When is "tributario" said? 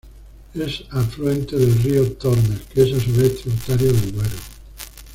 3.39-3.93